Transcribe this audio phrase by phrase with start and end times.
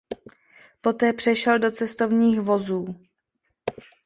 [0.81, 2.85] Poté přešel do cestovních vozů.